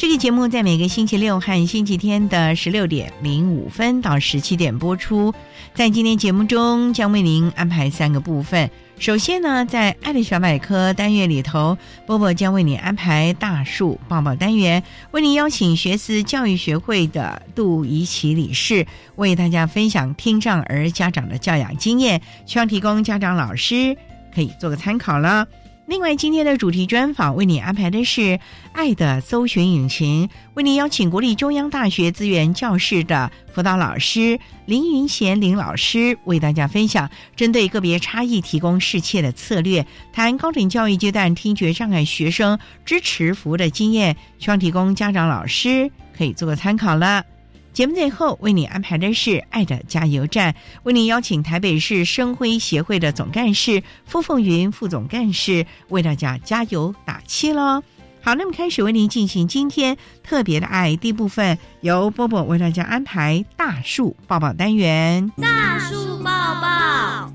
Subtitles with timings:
[0.00, 5.34] 这个节目在每个星期六和星期天的十六点零五分到十七点播出。
[5.74, 8.70] 在今天节目中，将为您安排三个部分。
[8.98, 11.76] 首先呢，在爱的小百科单元里头，
[12.06, 23.94] 波波将为你安排大树抱抱单元，为您邀请学思教育学会的杜怡琪理事为大家分享听障儿家长的教养经验，希望提供家长老师
[24.34, 25.46] 可以做个参考了。
[25.90, 28.20] 另外，今天的主题专访为你安排的是
[28.72, 47.24] 《爱的搜寻引擎》，为您邀请国立中央大学资源教室的辅导老师林云贤林老师，为大家分享针对个别差异提供适切的策略，谈高等教育阶段听觉障碍学生支持服务的经验，希望提供家长老师可以做个参考了。
[47.72, 50.54] 节目最后为你安排的是“爱的加油站”，
[50.84, 57.82] 为你邀请台北市生辉协会的总干事傅凤云副总干事为大家加油打气喽。
[58.22, 65.32] 好，那么开始为您进行今天特别的爱第一部分，由波波为大家安排大树抱抱单元。
[65.40, 67.32] 大树抱抱，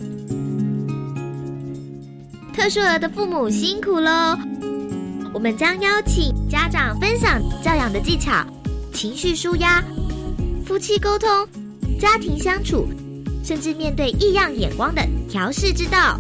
[2.54, 4.38] 特殊儿的父母辛苦喽！
[5.34, 8.46] 我们将邀请家长分享教养的技巧、
[8.94, 9.84] 情绪舒压。
[10.66, 11.30] 夫妻沟通、
[12.00, 12.88] 家庭相处，
[13.44, 16.20] 甚至面对异样眼光的调试之道。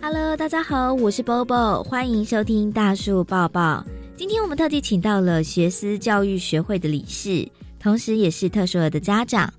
[0.00, 3.84] Hello，大家好，我是 Bobo，欢迎收听大树抱抱。
[4.16, 7.46] 今天我们特地请到了学思教育学会的理事，
[7.78, 9.52] 同时也是特殊儿的家长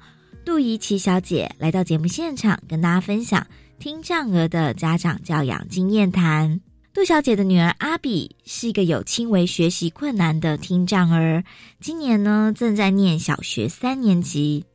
[0.43, 3.45] 杜怡琪小姐，来到节目现场，跟大家分享。
[3.79, 6.59] 听障儿的家长教养经验谈。
[6.93, 11.43] 杜小姐的女儿阿比是一个有轻微学习困难的听障儿，
[11.79, 14.65] 今年呢正在念小学三年级。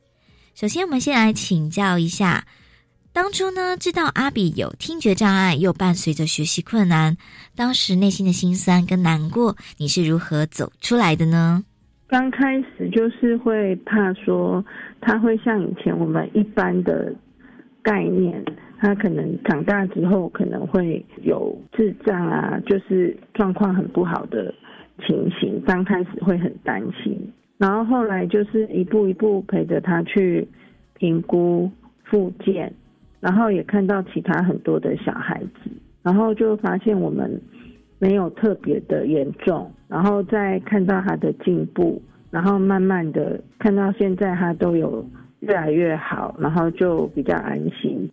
[0.53, 2.45] 首先，我们先来请教一下，
[3.11, 7.17] 当初呢知道阿比有听觉障碍，又伴随着学习困难，
[7.55, 11.63] 当时内心的心酸跟难过，你是如何走出来的呢？
[12.07, 14.63] 刚开始就是会怕说
[15.01, 17.11] 他会像以前我们一般的
[17.81, 18.43] 概念。
[18.81, 24.51] 他可能长大之后可能会有智障啊，就是状况很不好的
[25.05, 25.61] 情形。
[25.67, 30.47] 刚开始会很担心，然后后来就是一步一步陪着他去
[30.95, 31.69] 评估
[32.05, 32.73] 复健，
[33.19, 35.69] 然后也看到其他很多的小孩子，
[36.01, 37.39] 然后就发现我们
[37.99, 45.05] 没有特别的严重，然后再看到他的进步，然后慢慢的看到现在他都有
[45.41, 48.09] 越来越好，然后就比较安心。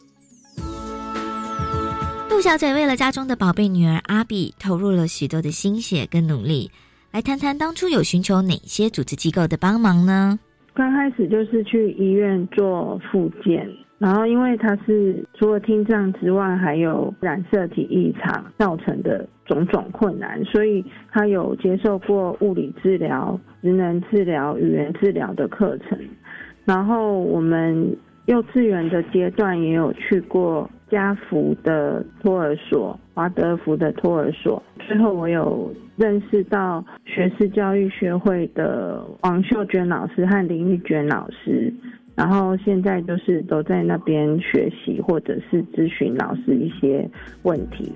[2.39, 6.71] 杜小姐为了家中的宝贝女儿阿比，投入了许多的心血跟努力。
[7.11, 10.39] 来谈谈当初有寻求哪些组织机构的帮忙呢？
[10.73, 13.69] 刚开始就是去医院做复健，
[13.99, 25.99] 然后因为他是除了听障之外，还有染色体异常造成的种种困难，所以他有接受过物理治疗、职能治疗、语言治疗的课程。
[26.65, 27.97] 然后我们
[28.27, 30.71] 幼稚园的阶段也有去过。
[30.91, 34.63] 家福的托儿所，华德福的托儿所。
[34.87, 41.73] 最后，我有认识到学士教育学会的王秀娟老师和林玉娟老师，
[42.15, 47.09] 然后现在就是都在那边学习，或者是咨询老师一些
[47.43, 47.93] 问题。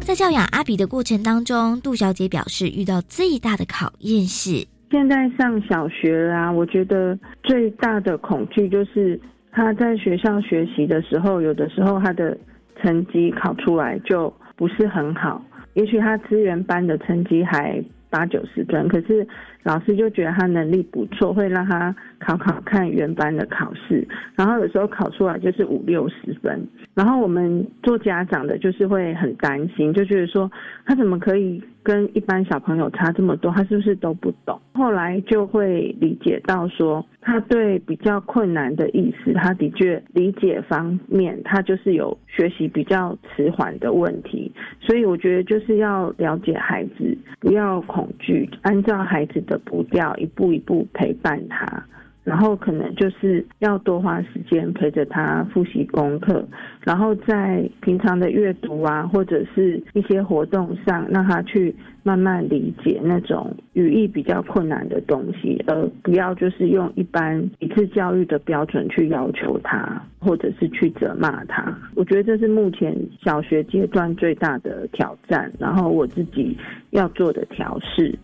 [0.00, 9.18] 在教养阿比的过程当中，杜小姐表示遇到最大的考验是，现在上小学啊，我觉得最大的恐惧就是
[9.52, 12.36] 他在学校学习的时候，有的时候他的
[12.80, 15.40] 成绩考出来就不是很好，
[15.74, 19.24] 也许他资源班的成绩还八九十分，可是。
[19.64, 24.04] 老师就觉得他能力不错，会让他考考看原班的考试，
[24.34, 30.50] 然后有时候考出来就是五六十分，然后我们做家长的，就是会很担心，就觉得说
[30.84, 33.50] 他怎么可以跟一般小朋友差这么多？
[33.50, 34.60] 他是不是都不懂？
[34.74, 49.58] 后来就会理解到说，他对比较困难的意思，他的确理解方面，他就是有学习比较迟缓的问题，所以我觉得就是要了解孩子，不要恐惧，按照孩子的。
[49.64, 51.86] 步调，一步一步陪伴他。
[52.24, 56.44] 然后可能就是要多花时间陪着他复习功课，
[56.82, 61.74] 然后在平常的阅读啊，或者是一些活动上，让他去
[62.04, 71.76] 慢慢理解那种语义比较困难的东西，而不要就是用一般一次教育的标准去要求他，或者是去责骂他。
[71.96, 76.56] 我觉得这是目前小学阶段最大的挑战，然后我自己
[76.90, 78.16] 要做的调试。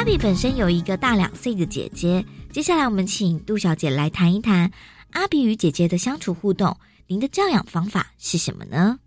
[0.00, 4.70] 阿比本身有一个大两岁的姐姐，接下来我们请杜小姐来谈一谈
[5.12, 6.74] 阿比与姐姐的相处互动。
[7.06, 8.98] 您的教养方法是什么呢？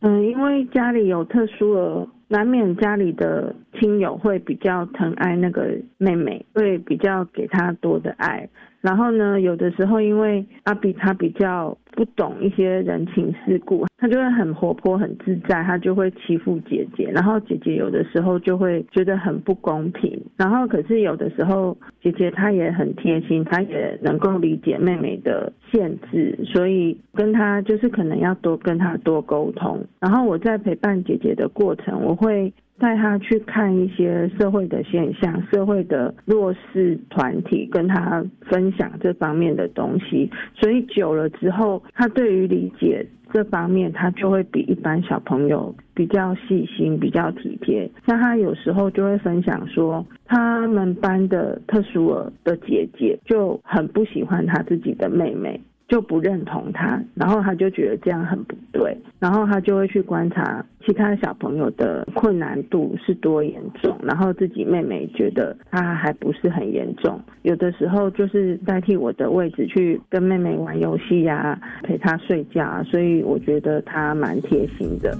[0.00, 8.48] 嗯，因为家里有特殊儿，难免家里的亲友会比较疼爱那个妹妹，会比较给她多的爱。
[8.82, 17.10] 然后呢，有的时候因为阿比他比较不懂一些人情世故，他就会很活泼、很自在，他就会欺负姐姐。
[17.14, 20.20] 然后姐姐有的时候就会觉得很不公平。
[20.36, 29.86] 然后可是有的时候姐姐她也很贴心，她也能够理解妹妹的限制，所以跟她就是可能要多跟她多沟通。
[30.00, 32.52] 然后我在陪伴姐姐的过程，我会。
[32.78, 40.30] 带他去看一些社会的现象、社会的弱势团体，跟他分享这方面的东西。
[40.54, 47.88] 所以久了之后，他对于理解这方面，他就会比一般小朋友比较细心、比较体贴。
[48.06, 55.60] 像他有时候就会分享说，他们班的特殊儿的姐姐就很不喜欢他自己的妹妹。
[55.88, 75.14] 就不认同他，然后他就觉得这样很不对，然后他就会去观察其他小朋友的困难度是多严重，然后自己妹妹觉得他还不是很严重，有的时候就是代替我的位置去跟妹妹玩游戏呀，陪她睡觉，所以我觉得他蛮贴心的。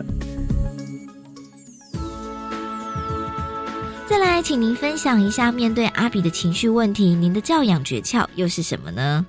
[4.07, 9.27] 再来，请您分享一下面对阿比的情绪问题，您的教养诀窍又是什么呢？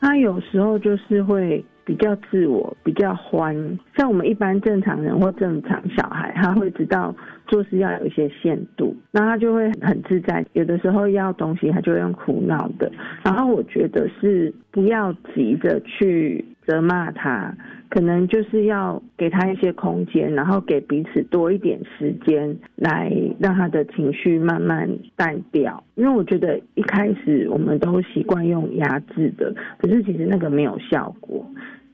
[0.00, 3.54] 他有时候就是会比较自我，比较欢。
[3.96, 7.14] 像我们一般正常人或正常小孩，他会知道
[7.46, 10.44] 做事要有一些限度，那他就会很自在。
[10.52, 12.90] 有的时候要东西，他就会用苦恼的。
[13.24, 17.54] 然后我觉得是不要急着去责骂他。
[17.90, 25.82] 可能就是要给他一些空间，然后给彼此多一点时间，来让他的情绪慢慢淡掉。
[25.94, 31.44] 因为我觉得一开始我们都习惯用压制的，可是其实那个没有效果。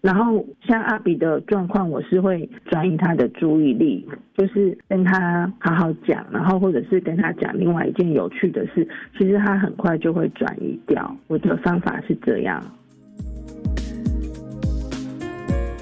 [0.01, 11.17] 然后像阿比的状况，我是会转移他的注意力，就是跟他好好讲，然后或者是跟他讲另外一件有趣的事，其实他很快就会转移掉。
[11.27, 12.63] 我的方法是这样。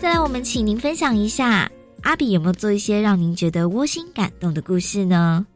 [0.03, 1.71] 再来，我们请您分享一下，
[2.03, 5.47] 阿比有没有做一些让您觉得窝心感动的故事呢？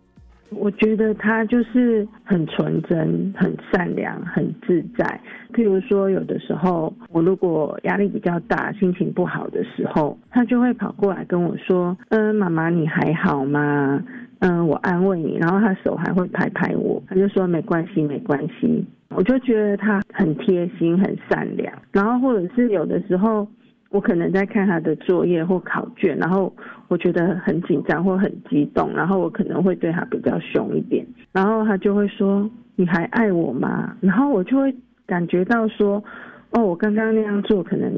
[0.51, 5.21] 我觉得他就是很纯真、很善良、很自在。
[5.53, 14.01] 譬如说，有的时候我如果压力比较大、心情不好的时候，他就会跑过来跟我说：“嗯，妈妈你还好吗？”
[14.39, 21.77] 嗯，我安慰你，然后他手还会拍拍我，他就说：“没关系，没关系。”我就觉得他很贴心、很善良。
[21.91, 23.45] 然后或者是有的时候。
[23.91, 26.53] 我可能在看他的作业或考卷，然后
[26.89, 34.75] 我觉得很紧张或很激动，然后我可能会对他比较凶一点，然后他就会说：“你还爱我吗？”然后我就会
[35.07, 36.03] 感觉到说
[36.51, 37.91] ：“哦，我刚刚那样做可能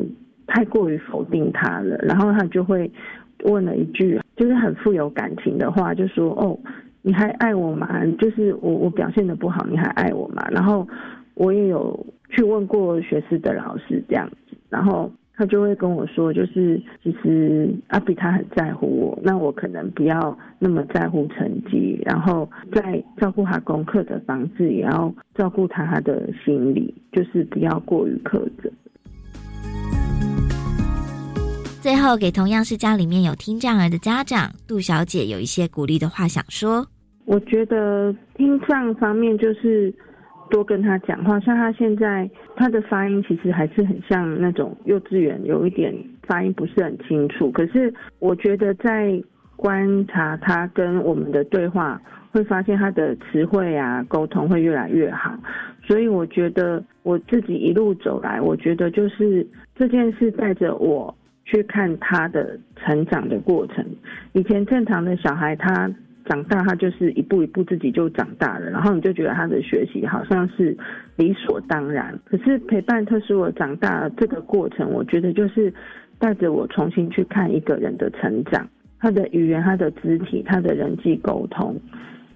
[0.46, 2.88] 太过于否定他了。”然后他就会
[3.44, 6.56] 问了一句，就是很富有感情的话，就说：“哦，
[7.00, 8.04] 你还爱我吗？
[8.18, 10.86] 就是我我表现的不好，你还爱我吗？”然后
[11.34, 15.10] 我也有去问过学士的老师这样子，然后。
[15.38, 28.68] 他就会跟我说，就是其实阿比他很在乎我，那我可能不要那么在乎成绩，然后在照顾他功课的方式，也要照顾他他的心理，就是不要过于苛责。
[31.80, 36.84] 最后，给同样是家里面有听障儿的家长，杜小姐有一些鼓励的话想说。
[37.26, 39.94] 我觉得听障方面就是
[40.50, 45.94] 多跟他讲话，像他现在他的发音其实还是很像那种幼稚园，有一点
[46.26, 47.52] 发音不是很清楚。
[47.52, 49.22] 可是我觉得在
[49.54, 55.38] 观察他跟我们的对话，会发现他的词汇啊沟通会越来越好。
[55.86, 59.46] 所以我觉得我自己一路走来，我觉得就是
[59.76, 63.86] 这件事带着我去看他的成长的过程。
[64.32, 65.88] 以前正常的小孩他。
[66.28, 70.76] 长大，他就是一步一步自己就长大了，然后你就觉得他的学习好像是
[71.16, 72.16] 理所当然。
[72.24, 75.72] 可是陪伴特殊我长大这个过程，我觉得就是
[76.18, 78.68] 带着我重新去看一个人的成长，
[79.00, 81.80] 他的语言、他的肢体、他的人际沟通。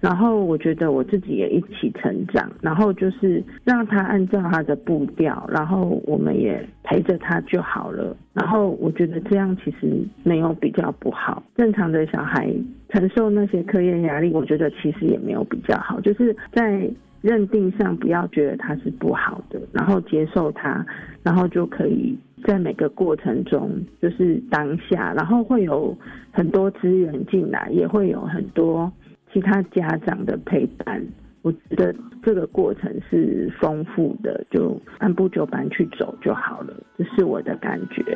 [0.03, 8.13] 然后我觉得我自己也一起成长，然后就是让他按照他的步调，然后我们也陪着他就好了。
[8.33, 11.41] 然后我觉得这样其实没有比较不好。
[11.55, 12.53] 正常的小孩
[12.89, 16.01] 承受那些课业压力，我觉得其实也没有比较好。
[16.01, 16.85] 就是在
[17.21, 20.85] 认定上不要觉得他是不好的，然后接受他，
[21.23, 25.97] 然后就可以在每个过程中就是当下，然后会有
[26.33, 28.91] 很多资源进来，也会有很多。
[29.33, 31.03] 其他家长的陪伴，
[31.41, 38.15] 我觉得这个过程是丰富的，就按部就班去走就好了，这是我的感觉。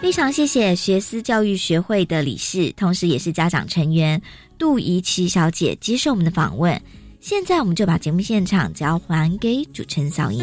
[0.00, 4.20] 非常谢谢学思教育学会的理事，同时也是家长成员
[4.58, 6.80] 杜怡琪小姐接受我们的访问。
[7.20, 10.40] 现在我们就把节目现场交还给主持人小莹。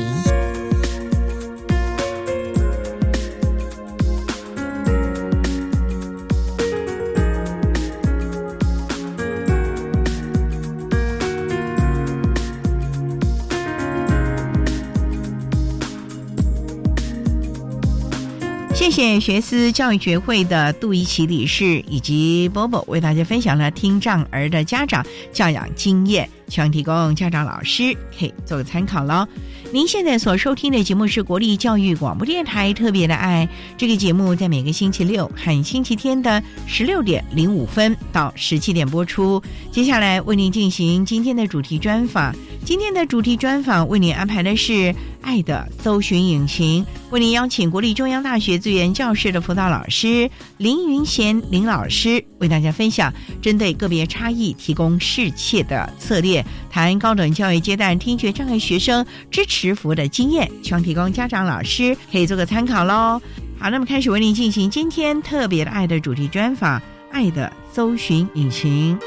[18.95, 29.27] 谢学思教育学会的杜怡琪理事以及波波为大家分享了听障儿的家长教养经验，希望提供家长老师可以做个参考喽。
[29.71, 33.47] 您现在所收听的节目是国立教育广播电台特别的爱，
[33.77, 39.41] 这个节目在每个星期六和星期天的十六点零五分到十七点播出。
[39.71, 42.33] 接下来为您进行今天的主题专访，
[42.63, 44.95] 今天的主题专访为您安排的是。
[45.25, 53.11] 爱的搜寻引擎为您邀请国立中央大学资源教室的辅导老师林云贤林老师为大家分享
[53.41, 56.34] 针对个别差异提供适切的策略，
[56.71, 63.21] 谈高等教育阶段听觉障碍学生支持服务的经验，希望提供家长老师可以做个参考喽。
[63.59, 68.97] 好，那么开始为您进行今天特别的爱的主题专访，爱的搜寻引擎。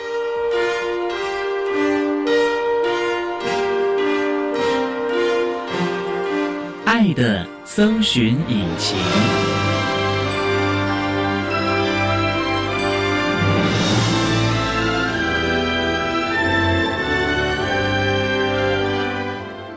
[6.84, 9.57] 爱的搜寻引擎。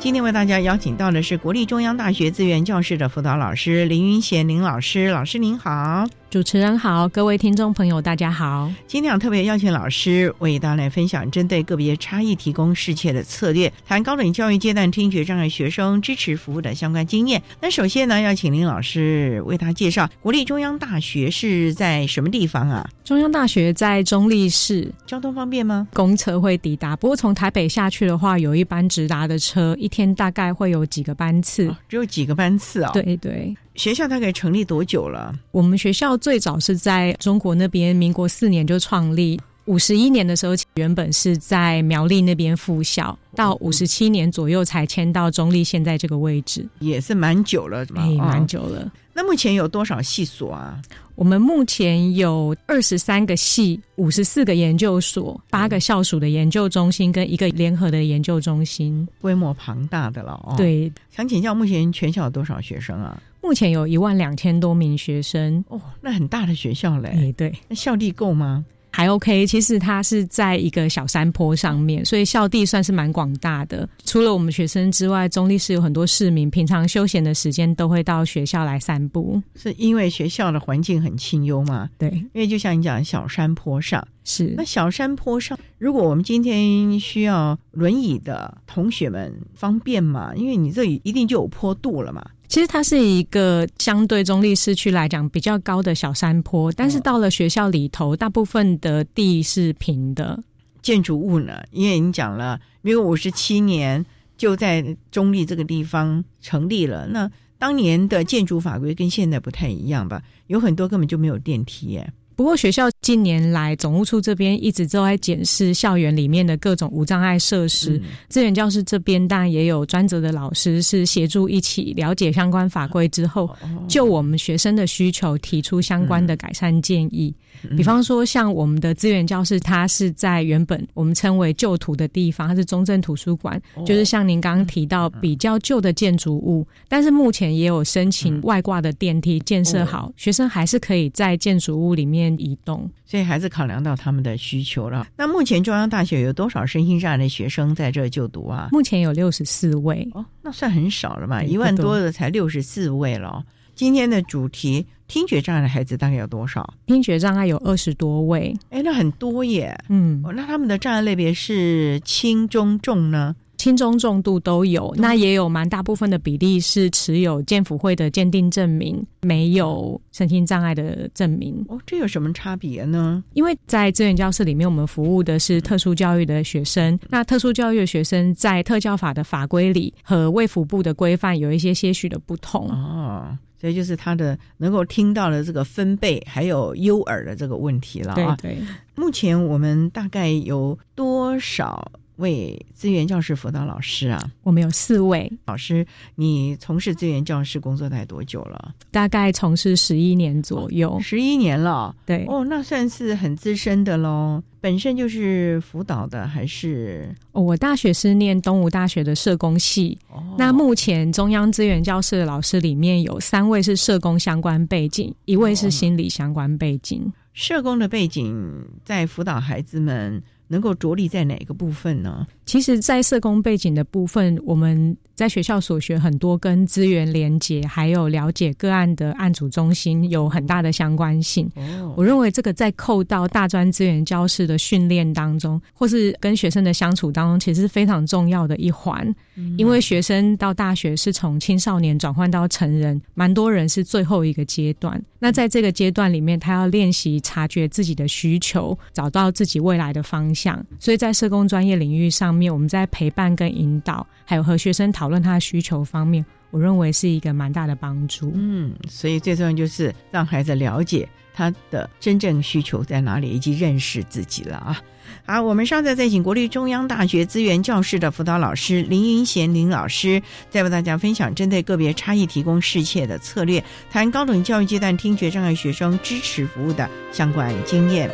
[0.02, 6.08] 今天为大家邀请到的是国立中央大学资源教室的辅导老师林云贤林老师，老师您好。
[6.32, 8.72] 主持人好，各位听众朋友，大家好。
[8.88, 17.44] 今天特别邀请老师为大家来分享针对个别差异提供适切的策略，谈高等教育阶段听觉障碍学生支持服务的相关经验。
[17.60, 22.90] 那首先呢，要请林老师为他介绍国立中央大学是在什么地方啊？
[23.04, 25.86] 中央大学在中立市，交通方便吗？
[25.94, 31.76] 公车会抵达，不过从台北下去的话，有一班直达的车，一天大概会有几个班次？
[31.90, 32.92] 只有几个班次啊？
[32.94, 33.54] 对对。
[33.82, 35.34] 学校大概成立多久了？
[35.50, 39.42] 我们学校最早是在中国那边，民国四年就创立。
[39.66, 48.88] 五十一年的时候，原本是在苗栗那边复校，到五十七年左右才迁到中立现在这个位置，也是蛮久了，哎，蛮久了。
[49.16, 50.80] 那目前有多少系所啊？
[51.16, 60.54] 我们目前有二十三个系，五十四个研究所，八个校属的研究中心跟一个联合的研究中心，规模庞大的了哦。
[60.56, 63.20] 对，想请教，目前全校有多少学生啊？
[63.42, 67.10] 目前有一万两千多名学生哦，那很大的学校嘞。
[67.14, 68.66] 哎，对，那校地够吗？
[68.94, 73.88] 还 OK，其实它是在一个小山坡上面，所以校地算是蛮广大的。
[74.04, 79.42] 除了我们学生之外，中立市有很多市民，平常休闲的时间都会到学校来散步。
[79.56, 81.90] 是因为学校的环境很清幽吗？
[81.98, 90.34] 对，因为就像你讲，小山坡上是那小山坡上，如果我们今天需要轮椅的同学们方便吗？
[90.36, 92.22] 因为你这里一定就有坡度了嘛。
[92.52, 100.38] 其实它是一个相对中立市区来讲比较高的小山坡，但是到了学校里头，大部分的地是平的。
[100.82, 104.06] 建筑物呢，因为你讲了，因为五十七年
[104.36, 110.22] 就在中立这个地方成立了，那当年的建筑法规跟现在不太一样吧？
[110.48, 112.12] 有很多根本就没有电梯耶。
[112.36, 118.02] 不过学校近年来总务处这边一直都在检视校园里面的各种无障碍设施。
[118.30, 123.50] 资源教室这边当然也有专责的老师是协助一起了解相关法规之后，
[123.88, 127.34] 就我们学生的需求提出相关的改善建议。
[127.78, 145.08] 比方说，像我们的资源教室，它是在原本我们称为旧图的地方，它是中正图书馆，就是像您刚刚提到比较旧的建筑物，但是目前也有申请外挂的电梯建设好，学生还是可以在建筑物里面移动，所以还是考量到他们的需求了。
[145.16, 148.68] 那目前中央大学有多少身心障碍的学生在这就读啊？
[148.72, 153.44] 目前有六十四位哦，那算很少了嘛，一万多的才六十四位了。
[153.76, 154.86] 今天的主题。
[155.08, 156.74] 听觉障碍的孩子大概有多少？
[156.86, 159.78] 听觉障碍有二十多位，哎，那很多耶。
[159.90, 163.36] 嗯，那他们的障碍类别是轻、中、重呢？
[163.62, 164.92] 轻、中、重度都有。
[164.98, 171.64] 那也有蛮大部分的比例是持有健辅会的鉴定证明，没有身心障碍的证明。
[171.70, 173.24] 哦，这有什么差别呢？
[173.34, 177.00] 因为在资源教室里面，我们服务的是特殊教育的学生。
[177.08, 183.38] 那特殊教育的学生在特教法的法规里和卫福部的规范有一些些许的不同哦。
[183.60, 188.36] 所以就是他的能够听到的这个分贝，还有优耳的这个问题了啊。
[188.42, 188.58] 对对，
[188.96, 191.92] 目前我们大概有多少？
[192.22, 195.86] 位资源教室辅导老师啊，我们有四位老师。
[196.16, 198.74] 你从事资源教室工作大概多久了？
[198.92, 201.94] 大概从事十一年左右，十一年了。
[202.06, 204.42] 对，哦，那算是很资深的喽。
[204.62, 207.14] 本身就是辅导的，还是？
[207.32, 209.98] 哦，我大学是念东吴大学的社工系。
[210.10, 217.12] 哦，那目前中央资源教室的老师里面有三位是社工相关背景，一位是心理相关背景。
[217.34, 220.22] 社工的背景在辅导孩子们。
[220.52, 222.28] 能够着力在哪个部分呢？
[222.52, 224.98] 其实，在社工背景的部分，我们。
[225.14, 231.48] 在学校所学很多跟资源连接，还有了解个案的案主中心有很大的相关性。
[231.96, 239.14] 我认为这个在扣到大专资源教室的训练当中，或是跟学生的相处当中，其实是非常重要的一环。
[239.58, 245.00] 因为学生到大学是从青少年转换到成人，蛮多人是最后一个阶段。
[245.20, 250.66] 那在这个阶段里面，他要练习察觉自己的需求，找到自己未来的方向。
[250.80, 255.12] 所以在社工专业领域上面，面我们在陪伴跟引导，还有和学生讨。
[255.12, 258.32] 论他的需求方面，我认为是一个蛮大的帮助。
[258.34, 264.82] 嗯，所以最重要就是让孩子了解他的真正需求在哪里，以及认识自己了啊。
[265.26, 278.10] 好，我们上次再请国立中央大学资源教室的辅导老师林云贤林老师，再为大家分享针对个别差异提供适切的策略，谈高等教育阶段听觉障碍学生支持服务的相关经验。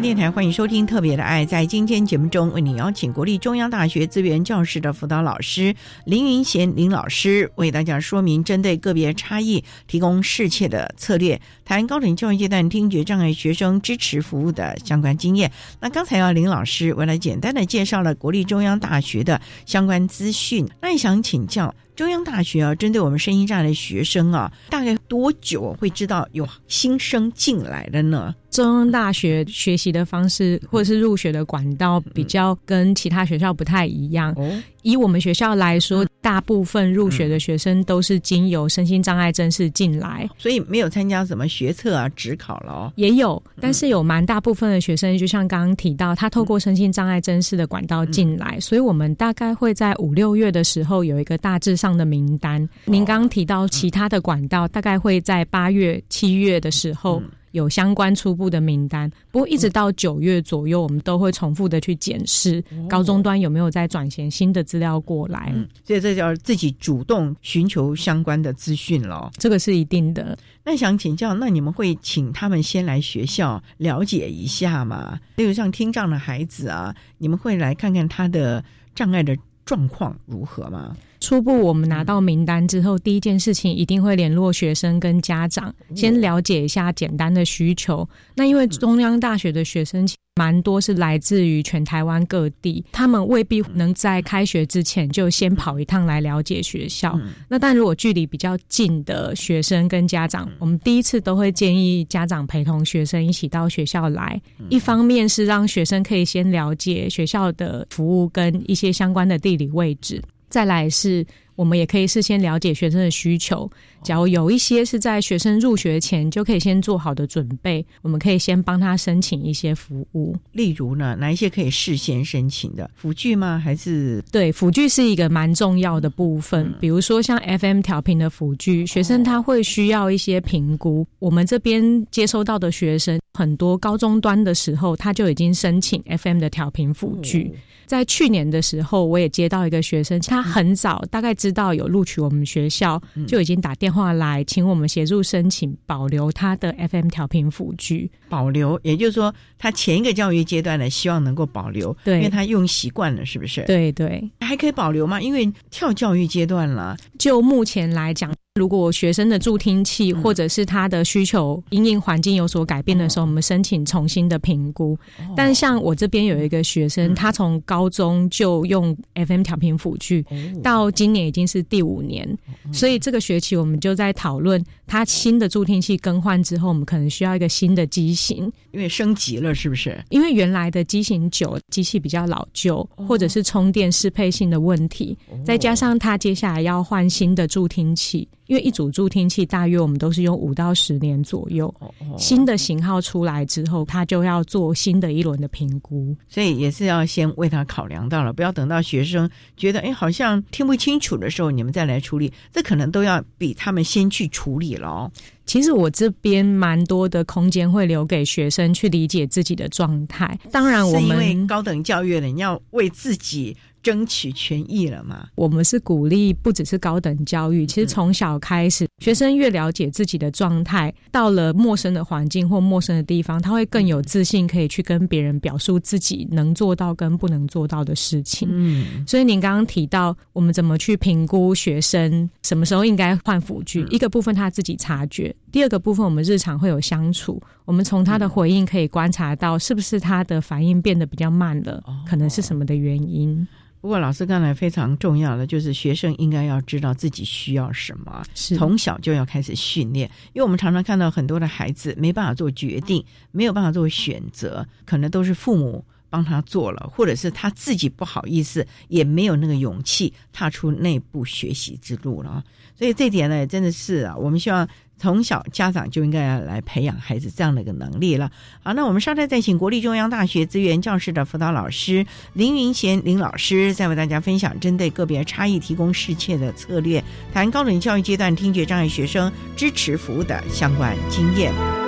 [0.00, 1.44] 电台欢迎收听《特别的爱》。
[1.48, 15.50] 在今天节目中，为你邀请国立中央大学资源教室的辅导老师林云贤林老师，为大家说明针对个别差异提供适切的策略，谈高等教育阶段听觉障碍学生支持服务的相关经验。
[15.80, 21.74] 那刚才啊，林老师为了简单的介绍了国立中央大学的相关资讯，那也想请教。
[21.96, 28.34] 中央大学啊，针对我们身心障碍的学生啊，大概多久会知道有新生进来的呢？
[28.56, 34.32] 中央大学学习的方式或者是入学的管道比较跟其他学校不太一样。
[34.34, 42.92] 哦，以我们学校来说，大部分入学的学生都是经由身心障碍证试进来，所以没有参加什么学测啊、职考了哦。
[42.96, 52.66] 也有，但是有蛮大部分的学生，就像刚刚提到，他透过身心障碍证试的管道进来，所以我们大概会在五六月的时候有一个大致上的名单。
[52.86, 57.22] 您刚刚提到其他的管道，大概会在八月、七月的时候。
[57.56, 65.50] 有相关初步的名单，不过一直到九月左右，我们都会重复的去检视高中端有没有在转衔新的资料过来。
[65.54, 70.36] 嗯所以这叫自己主动寻求相关的资讯了，这个是一定的。
[70.62, 75.18] 那想请教，那你们会请他们先来学校了解一下吗？
[75.36, 78.62] 例如像听障的孩子啊，你们会来看看他的
[78.94, 80.94] 障碍的状况如何吗？
[81.20, 88.08] 初步我们拿到名单之后，第一件事情一定会联络学生跟家长，先了解一下简单的需求。
[88.34, 90.06] 那因为中央大学的学生
[90.38, 97.18] 蛮多是来自于全台湾各地，他们未必能在开学之前就先跑一趟来了解学校。
[97.48, 110.22] 那但如果距离比较近的学生跟家长，我们第一次都会建议家长陪同学生一起到学校来，一方面是让学生可以先了解学校的服务跟一些相关的地理位置。
[110.48, 113.70] 再来是，我们也可以事先了解学生的需求。
[114.02, 120.36] 假如有一些是在学生入学前就可以先做好的准备，我们可以先帮他申请一些服务。
[120.52, 123.58] 例如呢，哪一些可以事先申请的辅具吗？
[123.58, 126.72] 还是对辅具是一个蛮重要的部分。
[126.78, 131.04] 比如说像 FM 调频的辅具，学生他会需要一些评估。
[131.18, 137.52] 我们这边接收到的学生很多，高中端的时候他就已经申请 FM 的调频辅具。
[137.84, 148.10] 在去年的时候，我也接到一个学生，他很早大概知道有录取我们学校，就已经打电话来请我们协助申请保留他的 FM 调频辅具。
[148.28, 153.62] 保留，也就是说，他前一个教育阶段呢，希望能够保留，对，因为他用习惯了，是不是？
[153.62, 155.20] 对对，还可以保留吗？
[155.20, 158.32] 因为跳教育阶段了，就目前来讲。
[158.56, 164.98] 如果学生的助听器或者是他的需求因应环境有所改变的时候，我们申请重新的评估。
[165.36, 170.24] 但像我这边有一个学生，他从高中就用 FM 调频辅具，
[170.62, 172.26] 到今年已经是第五年，
[172.72, 180.02] 所以这个学期我们就在讨论他新的助听器更换之后，我们可能需要一个新的机型，因为升级了，是不是？
[180.08, 188.26] 因为原来的机型九，机器比较老旧，或者是充电适配性的问题，再加上他接下来要换新的助听器。
[188.46, 191.72] 因为一组助听器大约我们都是用五到十年左右，
[192.16, 205.10] 新的型号出来之后，他就要做新的一轮的评估，所以也是要先为他考量到了，不要等到学生觉得哎好像听不清楚的时候，你们再来处理，这可能都要比他们先去处理了。
[205.44, 213.56] 其实我这边蛮多的空间会留给学生去理解自己的状态，当然我们高等教育了，你要为自己。
[213.86, 215.28] 争取权益了嘛？
[215.36, 228.48] 我们是鼓励，不只是高等教育，其实从小开始，学生越了解自己的状态，到了陌生的环境或陌生的地方，他会更有自信，可以去跟别人表述自己能做到跟不能做到的事情。
[228.50, 233.86] 嗯，所以您刚刚提到，我们怎么去评估学生什么时候应该换辅具？
[233.90, 241.82] 一个部分他自己察觉，第二个部分我们日常会有相处，我们从他的回应可以观察到，是不是他的反应变得比较慢了？
[242.06, 243.48] 可能是什么的原因？
[243.80, 250.06] 不过，老师刚才非常重要的就是，学生应该要知道自己需要什么，从小就要开始训练。
[250.34, 262.44] 因为我们常常看到很多的孩子没办法做决定，没有办法做选择，可能都是父母帮他做了，或者是他自己不好意思，也没有那个勇气踏出内部学习之路了。
[262.78, 264.68] 所以这点呢，真的是啊，我们希望。
[264.98, 268.30] 从小家长就应该来培养孩子这样的一个能力了。
[268.62, 281.85] 好，那我们稍待再请国立中央大学资源教室的辅导老师林云贤林老师，再为大家分享针对个别差异提供适切的策略，谈高等教育阶段听觉障碍学生支持服务的相关经验。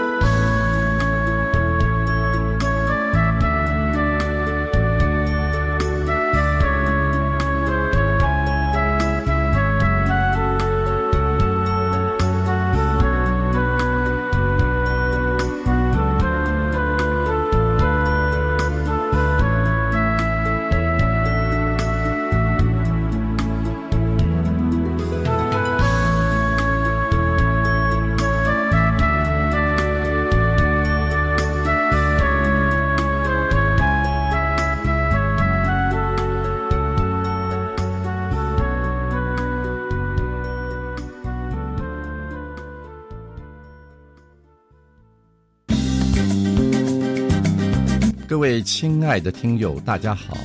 [48.62, 50.36] 亲爱的听友，大家好，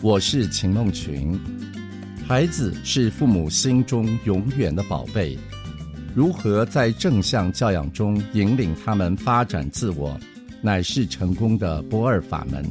[0.00, 1.38] 我是秦梦群。
[2.26, 5.38] 孩子是父母心中永远的宝贝，
[6.14, 10.18] 如何在正向教养中引领他们发展自我，
[10.62, 12.64] 乃是成功的不二法门。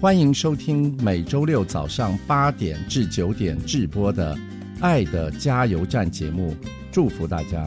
[0.00, 4.34] 欢迎收听每周六早上八点至九点直播的
[4.80, 6.56] 《爱的加油站》节目，
[6.92, 7.66] 祝福大家。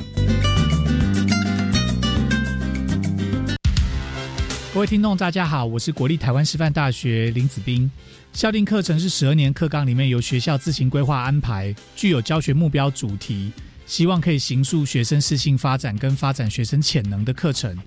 [4.74, 7.90] 各位听众，大家好，我是国立台湾师范大学林子斌。
[8.34, 13.52] 校定课程是十二年课纲里面由学校自行规划安排，具有教学目标主题，
[13.86, 17.78] 希望可以形塑学生适性发展跟发展学生潜能的课程。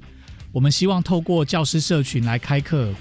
[0.52, 2.94] 我们希望透过教师社群来开课，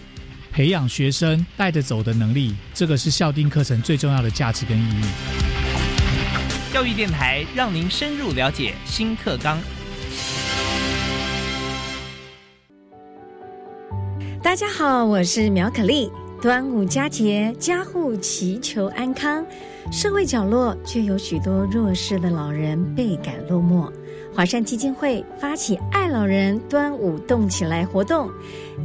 [0.51, 5.05] 培养学生带着走的能力，这个是校定课程最重要的价值跟意义。
[6.73, 9.59] 教育电台让您深入了解新课纲。
[14.55, 16.09] 大家好，我是苗可丽。
[16.41, 19.45] 端午佳节，家户祈求安康，
[19.91, 23.91] 社会角落却有许多弱势的老人倍感落寞。
[24.33, 28.31] 华山基金会发起“爱老人端午动起来”活动，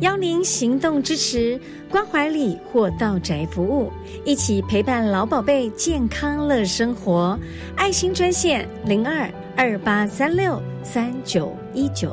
[0.00, 1.56] 邀您行动支持
[1.88, 3.92] 关怀礼或到宅服务，
[4.24, 7.38] 一起陪伴老宝贝健康乐生活。
[7.76, 12.12] 爱心专线零二二八三六三九一九。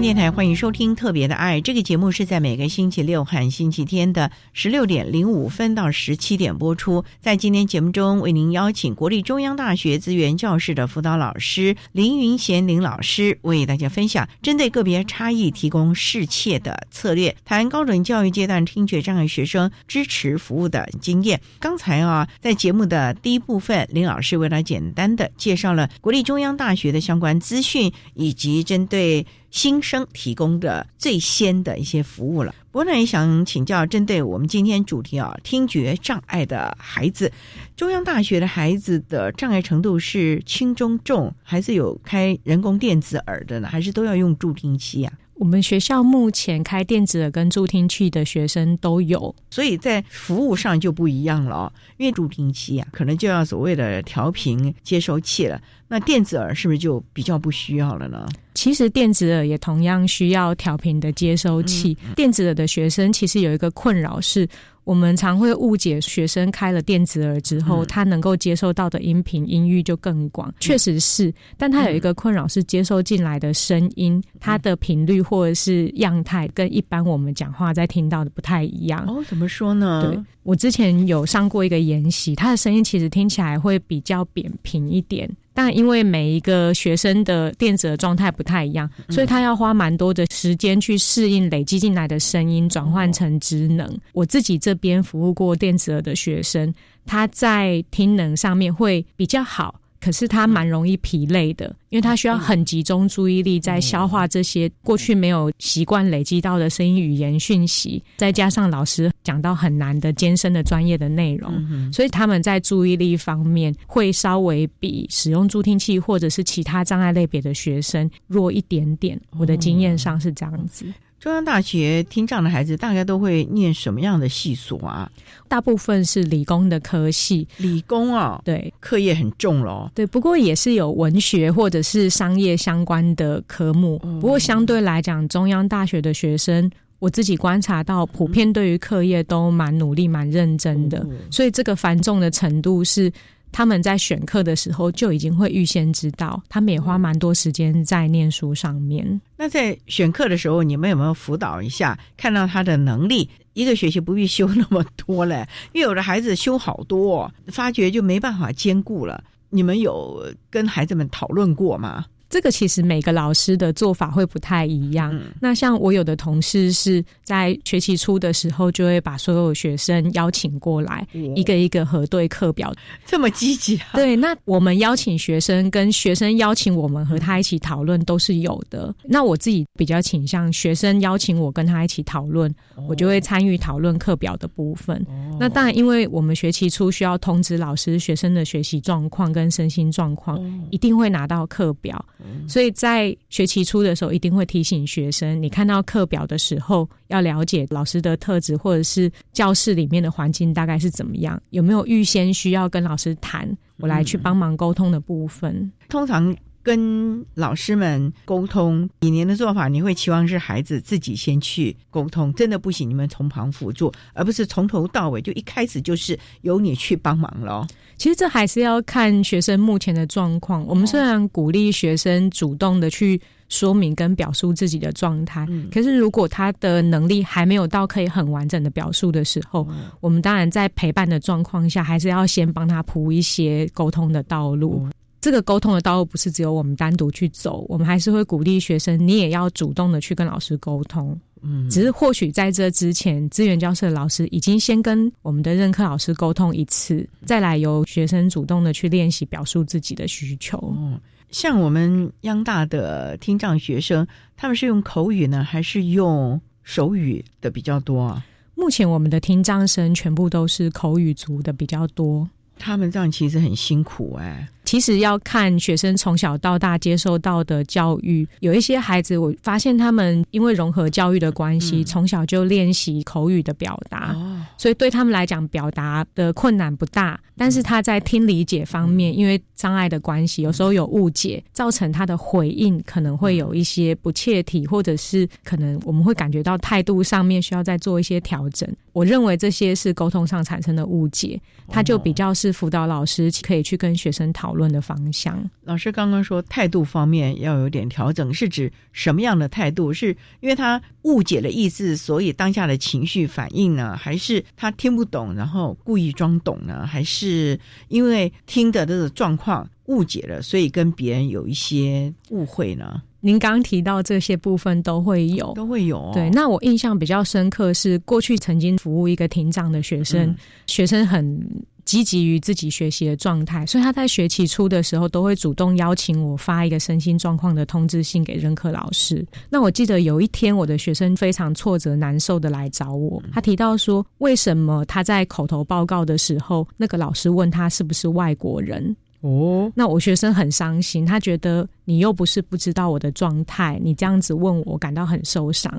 [0.00, 7.04] 电台欢迎收听《特别的爱》这个节目，是在每个星期六和星期天的十六点零五分到十七点播出。
[7.20, 21.40] 在今天节目中，为您邀请国立中央大学资源教室的辅导老师林云贤林老师，为大家分享针对个别差异提供适切的策略，谈高等教育阶段听觉障碍学生支持服务的经验。
[21.60, 29.24] 刚才啊，在节目的第一部分，林老师为了简单的介绍了国立中央大学的相关资讯，以及针对。
[29.54, 32.52] 新生提供的最先的一些服务了。
[32.72, 37.30] 不过呢，也想请教，针对我们今天主题啊，听觉障碍的孩子，
[37.76, 43.68] 中央大学的孩子的障碍程度是轻中重，还是有开人工电子耳的呢？
[43.68, 45.12] 还是都要用助听器呀？
[45.36, 51.72] 我们学校目前开电子耳跟助听器的学生都有，所以在服务上就不一样了。
[51.96, 55.60] 因为助听器啊，可能就要所谓的调频接收器了。
[55.88, 58.26] 那电子耳是不是就比较不需要了呢？
[58.54, 61.96] 其实电子耳也同样需要调频的接收器。
[62.16, 64.48] 电子耳的学生其实有一个困扰是。
[64.84, 71.32] 我们常会误解学生开了电子耳之后，他能够接受到的音频音域就更广，确实是。
[71.56, 79.04] 但他有一个困扰是接收进来的声音，它的频率或者是样态跟一般我们讲话在听到的不太一样。
[79.08, 80.06] 哦，怎么说呢？
[80.06, 85.28] 对我之前有上过一个研习，他的声音其实听起来会比较扁平一点。
[85.54, 93.88] 但因为每一个学生的电子的状态不太一样，所以他要花蛮多的时间去适应累积进来的声音，转换成职能。
[94.12, 96.74] 我自己这边服务过电子耳的学生，
[97.06, 99.80] 他在听能上面会比较好。
[100.04, 119.18] 可是他蛮容易疲累的，因为他需要很集中注意力在消化这些过去没有习惯累积到的声音语言讯息，再加上老师讲到很难的艰深的专业的内容，所以他们在注意力方面会稍微比使用助听器或者是其他障碍类别的学生弱一点点。
[119.38, 120.84] 我的经验上是这样子。
[121.24, 125.10] 中央大学听障的孩子大概都会念什么样的系所啊？
[125.48, 129.90] 大部分是理工的科系，理工啊，对，课业很重咯。
[129.94, 133.98] 对，不过也是有文学或者是商业相关的科目。
[134.20, 143.10] 不过相对来讲，中央大学的学生，我自己观察到，普遍对于课业都蛮努力、蛮认真的，所以这个繁重的程度是。
[143.54, 149.20] 他们在选课的时候就已经会预先知道，他们也花蛮多时间在念书上面。
[149.36, 153.30] 那在选课的时候，你们有没有辅导一下，看到他的能力？
[153.52, 159.22] 一个学期不必修那么多嘞，因为有的孩子修好多，发觉就没办法兼顾了。
[159.50, 162.04] 你们有跟孩子们讨论过吗？
[162.28, 165.18] 这个其实每个老师的做法会不太一样。
[165.40, 171.06] 那像我有的同事是在学期初的时候，就会把所有学生邀请过来，
[171.36, 172.72] 一个一个核对课表，
[173.06, 173.78] 这么积极。
[173.94, 178.94] 对，那我们邀请学生跟学生邀请我们和他一起讨论都是有的。
[179.04, 182.52] 那我自己比较倾向学生邀请我跟他一起讨论，
[182.88, 185.04] 我就会参与讨论课表的部分。
[185.38, 192.04] 那当然，因为我们学期初需要通知老师学生的学习状况跟身心状况，一定会拿到课表。
[192.48, 203.48] 所以在学期初的时候，一定会提醒学生，你看到课表的时候，要了解老师的特质，或者是教室里面的环境大概是怎么样，有没有预先需要跟老师谈，
[203.78, 205.70] 我来去帮忙沟通的部分。
[205.88, 206.34] 通常。
[206.64, 217.66] 跟老师们沟通，以您的做法，你会期望是孩子自己先去沟通，真的不行，你们从旁辅助，而不是从头到尾就一开始就是由你去帮忙了。
[217.96, 220.66] 其实这还是要看学生目前的状况。
[220.66, 229.68] 我们虽然鼓励学生主动的去说明跟表述自己的状态，可是如果他的能力还没有到可以很完整的表述的时候，
[230.00, 234.88] 我们当然在陪伴的状况下，还是要先帮他铺一些沟通的道路。
[235.24, 241.18] 这个沟通的道路不是只有我们单独去走，我们还是会鼓励学生，你也要主动的去跟老师沟通。
[241.40, 250.58] 嗯，只是或许在这之前，资源教室的老师已经先跟我们的任课老师沟通一次，再来由学生主动的去练习表述自己的需求。
[250.76, 254.06] 嗯，像我们央大的听障学生，
[254.36, 258.22] 他们是用口语呢，还是用手语的比较多啊？
[258.54, 262.28] 目前我们的听障生全部都是口语族的比较多。
[262.58, 264.46] 他们这样其实很辛苦哎。
[264.64, 274.16] 其实要看学生从小到大接受到的教育，有一些孩子，我发现他们因为融合教育的关系，从小就练习口语的表达，
[274.56, 277.20] 所以对他们来讲，表达的困难不大。
[277.36, 288.68] 但是他在听理解方面，因为障碍的关系，有时候有误解，造成他的回应可能会有一些不切题，或者是可能我们会感觉到态度上面需要再做一些调整。
[288.94, 295.38] 我认为这些是沟通上产生的误解，他就比较是辅导老师可以去跟学生讨论的方向。
[295.64, 299.92] 老师刚刚说态度方面要有点调整，是指什么样的态度？
[299.92, 303.96] 是因为他误解了意思，所以当下的情绪反应呢？
[303.96, 306.86] 还是他听不懂，然后故意装懂呢？
[306.86, 313.02] 还是因为听的这个状况误解了，所以跟别人有一些误会呢？
[313.24, 316.10] 您刚提到这些部分都会有，都会有。
[316.12, 321.42] 对，那我印象比较深刻是过去曾经服务一个庭长的学生，学生很
[321.86, 329.24] 积极于自己学习的状态，所以他在学期初的时候都会主动邀请我发一个身心状况的通知信给任课老师。
[329.48, 338.94] 那我记得有一天我的学生非常挫折难受的来找我，他提到说，为什么他在口头报告的时候，那个老师问他是不是外国人？
[339.22, 341.66] 哦，那我学生很伤心，他觉得。
[341.84, 345.72] 你又不是不知道我的状态，你这样子问我，感到很受伤，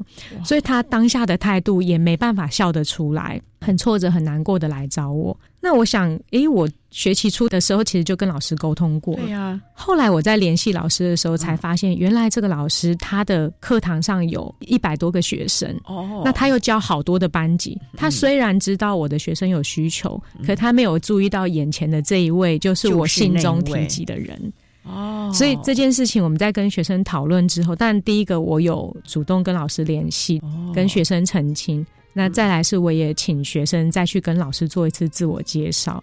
[0.44, 5.38] 所以他当下的态度也没办法笑得出来，很挫折、很难过的来找我。
[5.60, 9.60] 那我想，诶，我学期初的时候其实就跟老师沟通过，对呀。
[9.74, 17.76] 后来我在联系老师的时候，才发现原来这个老师他的课堂上有一百多个学生，哦，那他又教好多的班级。
[17.98, 24.40] 他虽然知道我的学生有需求，可他没有注意到眼前的这一位就是我心中提及的人。
[24.86, 30.42] 哦，所以这件事情我们在跟学生讨论之后，但第一个我有主动跟老师联系，
[30.74, 31.86] 跟学生澄清。
[32.14, 36.02] 那再来是我也请学生再去跟老师做一次自我介绍。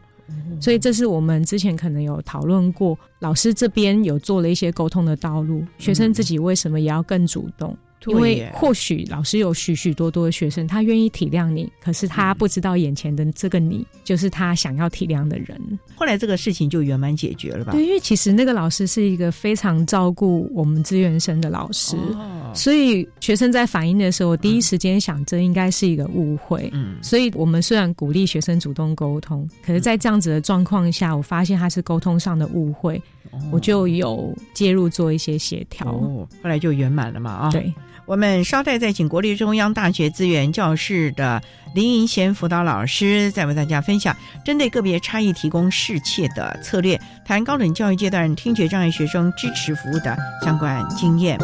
[0.61, 7.77] 所以这是我们之前可能有讨论过，老师这边有做了一些沟通的道路，学生自己为什么也要更主动？
[8.07, 15.61] 因为或许老师有许许多多的学生，他愿意体谅你，可是他不知道眼前的这个你就是他想要体谅的人。
[15.95, 17.73] 后来这个事情就圆满解决了吧？
[17.73, 21.97] 对，因为其实那个老师是一个非常照顾我们资源生的老师，
[22.55, 26.69] 所以学生在反映的时候，我第一时间想这应该是一个误会。
[26.73, 33.01] 嗯，所以我们虽然鼓励学生主动沟通，可是在这样子的状况下，我发现他是沟通上的误会，
[33.53, 37.31] 我就有介入做一些协调，后来就圆满了嘛？
[37.31, 37.73] 啊，对。
[38.05, 41.41] 我们稍待再请国立中央大学资源教室的
[41.75, 51.39] 林银贤辅导老师，再为大家分享针对个别差异提供适切的策略，谈高等教育阶段听觉障碍学生支持服务的相关经验。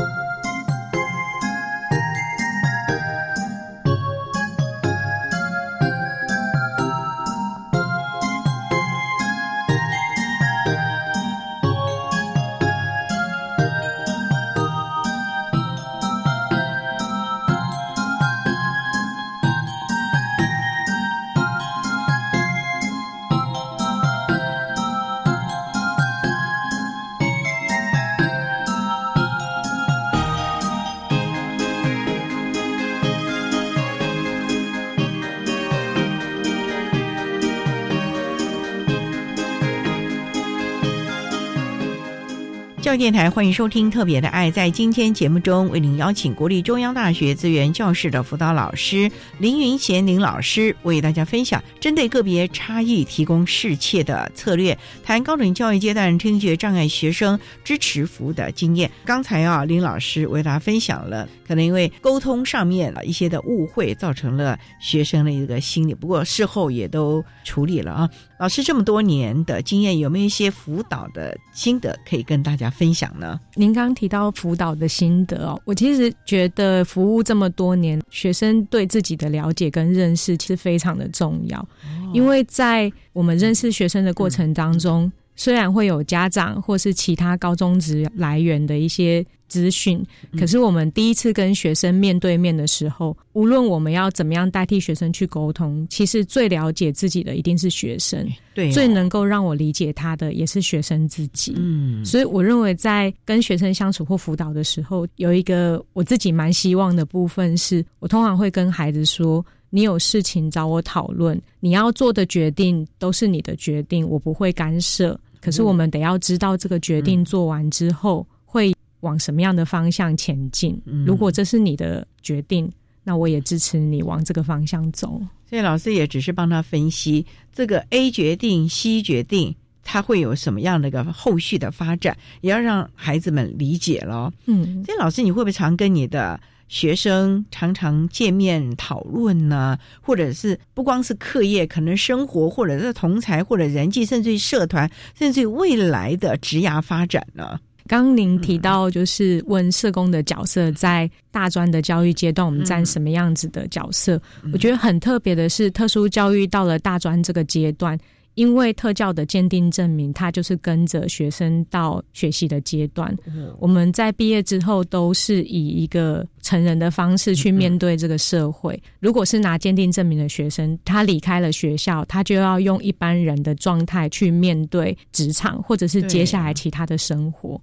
[43.08, 44.50] 电台欢迎收听《特别的爱》。
[44.52, 58.90] 在今天节目中，为您邀请国立中央大学资源教室的辅导老师林云贤林老师，为大家分享针对个别差异提供适切的策略，谈高等教育阶段听觉障碍学生支持服务的经验。
[59.06, 68.10] 刚才啊，林老师为大家分享了可能因为沟通上面一些的误会，造成了学生的一个心理，不过事后也都处理了啊。
[68.38, 73.38] 老师这么多年的经验，有没有一些辅导的心得可以跟大家分享呢？
[73.54, 81.68] 您刚提到辅导的心得哦，我其实觉得服务这么多年，学生对自己的了解跟认识其实非常的重要，
[82.14, 85.10] 因为在我们认识学生的过程当中。
[85.38, 90.04] 虽然会有家长或是其他高中职来源的一些资讯，
[90.36, 101.54] 可是我们第一次跟学生面对面的时候，无论我们要怎么样代替学生去沟通，其实最了解自己的一定是学生，对，最能够让我理解他的也是学生自己。
[101.56, 109.42] 嗯，所以我认为在跟学生相处或辅导的时候，有一个我自己蛮希望的部分，是我通常会跟孩子说。
[109.70, 115.20] 你有事情找我讨论，你要做的决定都是你的决定，我不会干涉。
[115.40, 120.80] 可是我们得要知道这个决定做完之后会往什么样的方向前进。
[121.06, 122.70] 如果这是你的决定，
[123.04, 125.20] 那我也支持你往这个方向走。
[125.48, 134.32] 所以老师也只是帮他分析这个 A 决定、C 决定，他会有什么样的一个后续的发展，也要让孩子们理解了。
[134.46, 136.38] 嗯，所以老师你会不会常跟你的？
[136.68, 147.58] 学生常常见面讨论呢，或者是不光是课业，可能生活，或者是同才，或者人际，甚至于社团，甚至于未来的职涯发展呢。
[147.86, 154.20] 刚您提到，就是问社工的角色，在大专的教育阶段，我们占什么样子的角色？
[154.52, 157.98] 我觉得很特别的是，特殊教育到了大专这个阶段。
[158.38, 163.12] 因为特教的鉴定证明，它就是跟着学生到学习的阶段。
[163.58, 168.80] 我们在毕业之后都是以一个成人的方式去面对这个社会。
[169.00, 177.60] 如果是拿鉴定证明的学生，他离开了学校，他就要用一般人的状态去面对职场，或者是接下来其他的生活。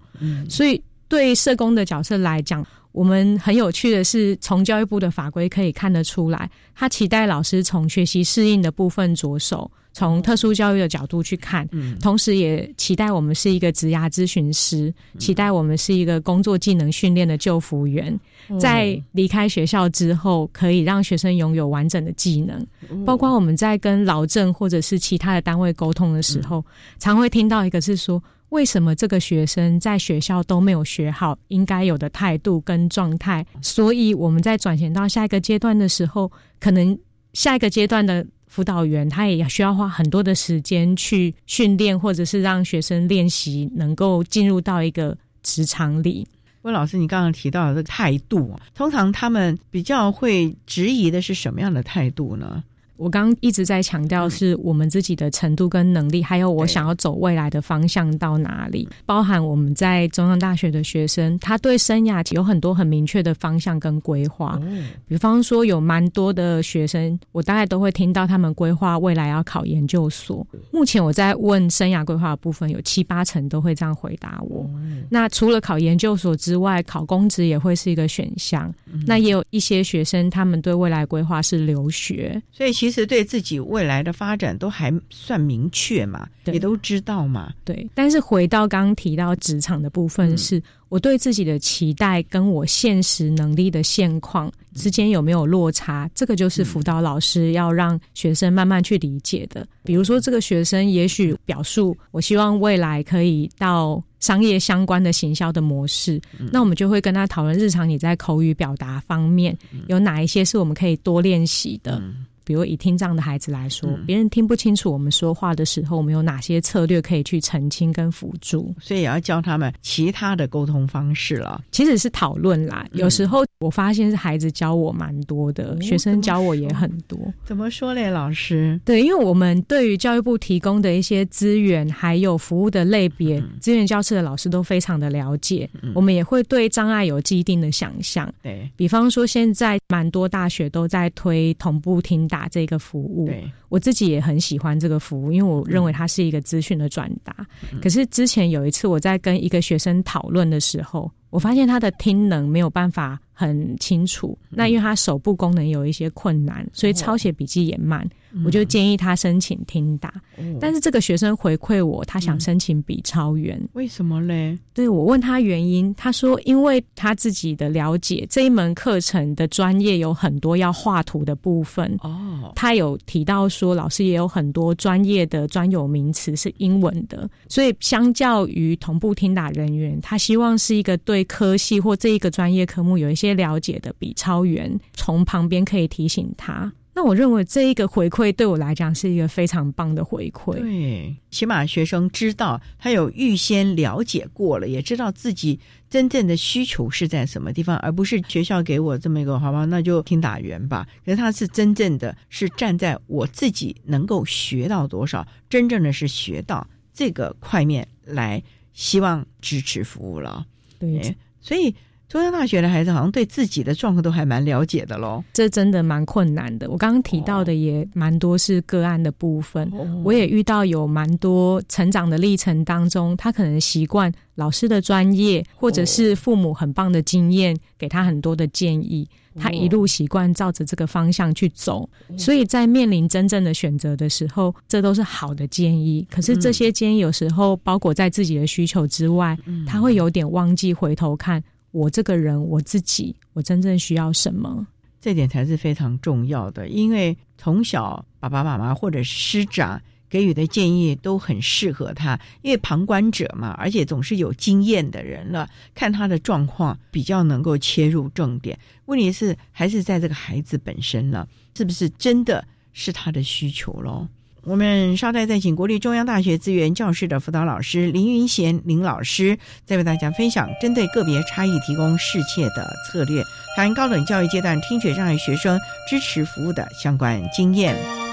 [0.50, 9.70] 所以，对社工的角色来讲，我们很有趣的是，从教育部的法规可以看得出来，他期待老师从学习适应的部分着手。
[9.97, 11.66] 从特殊教育的角度去看，
[12.01, 18.20] 同时也期待我们是一个职涯咨询师，期待我们是一个工作技能训练的救服员，
[18.60, 22.68] 在离开学校之后，可以让学生拥有完整的技能。
[23.06, 26.62] 包括我们在跟劳政或者是其他的单位沟通的时候，
[26.99, 33.46] 常会听到一个是说，为什么这个学生在学校都没有学好应该有的态度跟状态？
[33.62, 36.98] 所以我们在转型到下一个阶段的时候，可能
[37.34, 38.26] 下一个阶段的。
[38.48, 46.26] 辅导员他也需要花很多的时间去训练，或者是让学生练习，能够进入到一个职场里。
[46.62, 52.64] 温老师，你刚刚提到的这个态度，通常他们比较会质疑的是什么样的态度呢？
[52.98, 64.60] 我刚刚一直在强调是我们自己的程度跟能力，还有我想要走未来的方向到哪里，包含我们在中央大学的学生，他对生涯有很多很明确的方向跟规划。
[65.08, 70.46] 比方说，有蛮多的学生，我大概都会听到他们规划未来要考研究所。
[70.72, 74.70] 目前我在问生涯规划的部分，有七八成都会这样回答我。
[75.10, 78.74] 那除了考研究所之外，考公职也会是一个选项。
[79.06, 82.76] 那也有一些学生，他们对未来规划是留学，所以。
[82.85, 87.54] 其实对自己未来的发展都还算明确嘛，也都知道嘛。
[87.64, 96.10] 对，但是回到刚刚提到职场的部分，是我对自己的期待跟我现实能力的现况之间有没有落差？
[96.14, 99.68] 这个就是辅导老师要让学生慢慢去理解的。
[99.84, 106.20] 比如说，这个学生也许表述，我希望未来可以到商业相关的行销的模式，
[106.52, 109.56] 那我们就会跟他讨论日常你在口语表达方面
[109.88, 112.02] 有哪一些是我们可以多练习的。
[112.46, 118.74] 比如以听障的孩子来说，别人听不清楚我们说话的时候，我们有哪些策略可以去澄清跟辅助？
[118.80, 121.62] 所以也要教他们其他的沟通方式了。
[121.72, 127.18] 其实是讨论啦，有时候我发现是孩子教我蛮多的，学生教我也很多。
[127.45, 128.80] 怎么说嘞，老师？
[128.84, 135.70] 对，因为我们对于教育部提供的一些资源还有服务的类别，资源教室的老师都非常的了解。
[135.93, 138.30] 我们也会对障碍有既定的想象。
[138.41, 142.26] 对比方说，现在蛮多大学都在推同步听。
[142.28, 147.45] 打这个服务，对我自己也很喜欢这个服务，因为我认为它是一个资讯的转达。
[147.82, 154.38] 可是之前有一次我在跟一个学生讨论的时候，我发现他的听能没有办法很清楚。
[154.50, 158.08] 那因为他手部功能有一些困难，所以抄写笔记也慢。
[158.44, 160.14] 我就建议他申请听打。
[160.60, 164.58] 但是这个学生回馈我，他想申请比超员，为什么嘞？
[164.74, 172.52] 对我问他原因，他说因为他自己的了解，这一门课程的专业有很多要画图的部分哦。
[172.56, 186.72] 他有提到说，老师也有很多专业的专有名词是英文的，所以相较于同步听打人员，他希望是一个对科系或这一个专业科目有一些了解的比超员，从旁边可以提醒他。
[186.98, 190.54] 那我认为这一个回馈对我来讲是一个非常棒的回馈。
[190.54, 200.88] 对，起码学生知道他有预先了解过了，也知道自己真正的需求是在什么地方，而不是学校给我这么一个好吧，那就听打员吧。
[201.04, 208.41] 可是他是真正的是站在我自己能够学到多少，真正的是学到这个块面来，
[208.72, 210.46] 希望支持服务了。
[210.80, 211.76] 对，所以。
[212.16, 216.72] 中央大学的孩子好像对自己的状况都还蛮了解的喽，这真的蛮困难的。
[216.72, 219.70] 我刚刚提到的也蛮多是个案的部分，
[220.01, 229.05] 我也遇到有蛮多成长的历程当中，他可能习惯老师的专业，或者是父母很棒的经验，给他很多的建议，
[229.38, 231.89] 他一路习惯照着这个方向去走。
[232.18, 236.07] 所以在面临真正的选择的时候，这都是好的建议。
[236.09, 239.38] 可是这些建议有时候包裹在自己的需求之外，
[239.68, 241.43] 他会有点忘记回头看。
[241.76, 244.66] 我这个人，我自己，我真正需要什么？
[245.02, 246.70] 这点才是非常重要的。
[246.70, 258.58] 因为从小爸爸妈妈或者师长给予的建议都很适合他，因为旁观者嘛，而且总是有经验的人了，看他的状况比较能够切入重点。
[258.86, 261.28] 问题是还是在这个孩子本身呢？
[261.58, 264.08] 是不是真的是他的需求喽？
[264.46, 273.24] 我们稍待再请国立中央大学资源教室的辅导老师林云贤林老师，再为大家分享针对个别差异提供适切的策略，
[273.56, 278.05] 谈高等教育阶段听觉障碍学生支持服务的相关经验。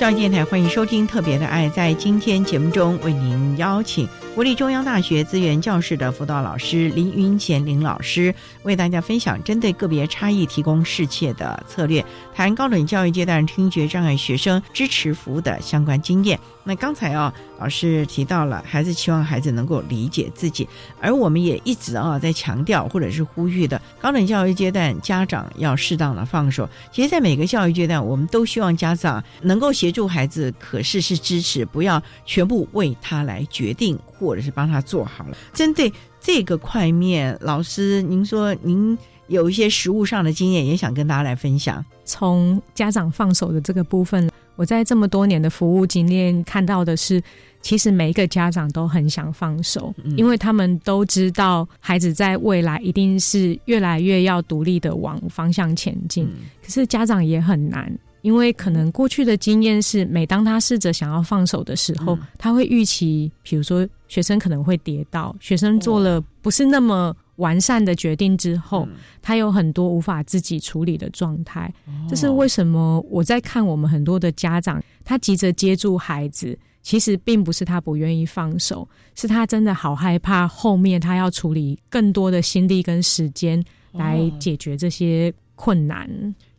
[0.00, 1.68] 教育电台欢迎收听《特别的爱》。
[1.72, 4.08] 在今天节目中，为您邀请
[4.40, 12.02] 国立中央大学资源教室的辅导老师林云贤林老师，为大家分享针对个别差异提供适切的策略，
[12.34, 16.40] 谈高等教育阶段听觉障碍学生支持服务的相关经验。
[16.64, 20.66] 那刚才啊，老师提到了，孩子期望孩子能够理解自己，
[21.02, 26.66] 而我们也一直啊在强调或者是呼吁的，高等教育阶段家长要适当的放手。
[26.90, 35.36] 其实，在每个教育阶段，我们都希望家长能够协助孩子，可是是支持，不要全部为他来决定，或者是帮他做好了。
[35.52, 38.96] 针对这个块面，老师，您说您
[39.28, 41.84] 有一些实物上的经验，也想跟大家来分享。
[42.04, 44.30] 从家长放手的这个部分。
[44.56, 47.22] 我在这么多年的服务经验看到的是，
[47.62, 56.30] 其实每一个家长都很想放手，因为他们都知道孩子在未来一定是越来越要独立的往方向前进。
[56.62, 67.16] 可是家长也很难，因为可能过去的经验是，每当他试着想要放手的时候，他会预期，比如说学生可能会跌倒，学生做了不是那么。
[67.36, 68.86] 完善的决定之后，
[69.22, 71.72] 他有很多无法自己处理的状态。
[72.06, 73.00] 这是为什么？
[73.08, 86.06] 我在看我们很多的家长，他急着接住孩子，其实并不是他不愿意放手，是他真的好害怕后面他要处理更多的心力跟时间来解决这些困难。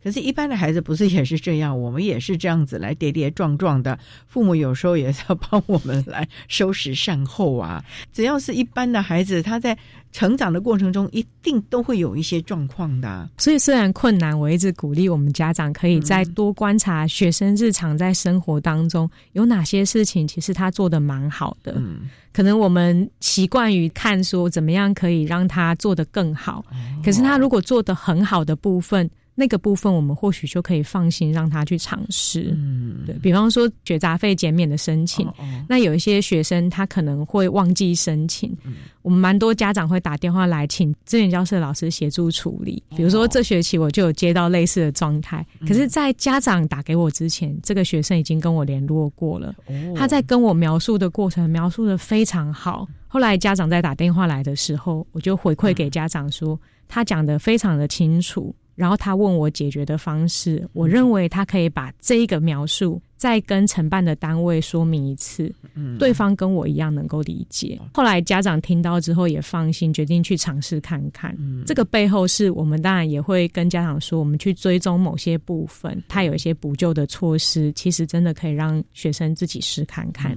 [0.02, 1.78] 可是，一般的孩子不是也是这样？
[1.78, 3.98] 我们也是这样子来跌跌撞撞的。
[4.26, 7.84] 父母有时候也是要帮我们来收拾善后啊。
[8.12, 9.78] 只要是一般的孩子，他在
[10.10, 13.28] 成长的过程中，一定都会有一些状况的。
[13.38, 21.74] 所以，虽然困难，我一直鼓励我们家长可以再多观察学生日常在生活当中有哪些事情，其实他做的蛮好的。
[21.76, 26.64] 嗯，可能我们习惯于看说怎么样可以让他做得更好，
[27.04, 29.08] 可是他如果做的很好的部分。
[29.34, 32.54] 那个部分我们或许就可以放心让他去尝试。
[32.56, 35.34] 嗯，对比方说学杂费减免的申请，哦
[35.68, 38.54] 那有一些学生他可能会忘记申请，
[39.00, 42.82] 我们蛮多家长会打电话来请资源教室的老师协助处理。
[42.96, 49.54] 比如说这学期我就有接到类似的状态，可是，在家长打给我之前，这个学生已经跟我联络过了，
[49.96, 52.86] 他在跟我描述的过程描述的非常好。
[53.08, 56.58] 后来家长在打电话来的时候，我就回馈给家长说，
[56.88, 58.54] 他讲的非常的清楚。
[58.74, 67.78] 然后他问我解决的方式，我认为他可以把这一个描述再跟承办的单位说明一次，嗯对方跟我一样能够理解。
[67.92, 71.36] 后来家长听到之后也放心，决定去尝试看看。
[71.66, 80.36] 这个背后是我们当然也会跟家长说，我们去追踪某些部分，他有一些补救的措施，其实真的可以让学生自己试看看。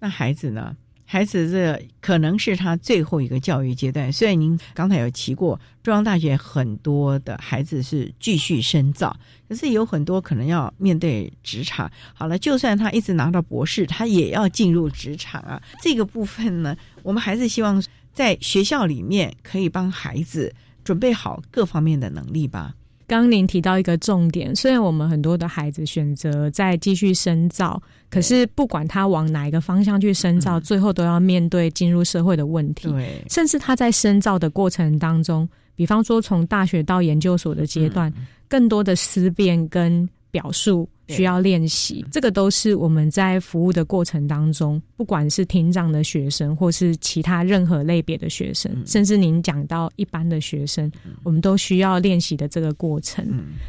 [0.00, 0.76] 那孩子呢？
[1.08, 4.12] 孩子这可能是他最后一个教育阶段。
[4.12, 9.16] 虽然您刚才有提过，中央大学很多的孩子是继续深造，
[9.48, 11.90] 可是有很多可能要面对职场。
[12.12, 15.62] 好了，就算他一直拿到博士，他也要进入职场啊。
[15.80, 17.82] 这个部分呢，我们还是希望
[18.12, 20.52] 在学校里面可以帮孩子
[20.82, 22.74] 准备好各方面的能力吧。
[23.06, 27.80] 刚您提到一个重点，虽然我们很多的孩子选择再继续深造，
[28.10, 32.88] 可是不管他往哪一个方向去深造，最后都要面对进入社会的问题。
[32.88, 38.12] 对，甚至他在深造的过程当中，比方说从大学到研究所的阶段，
[38.48, 50.90] 更多的思辨跟表述需要练习，这个都是我们在服务的过程当中，不管是听障的学生，或是其他任何类别的学生，甚至您讲到一般的学生，
[51.22, 53.26] 我们都需要练习的这个过程。